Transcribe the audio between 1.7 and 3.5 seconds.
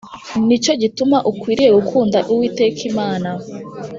gukunda Uwiteka Imana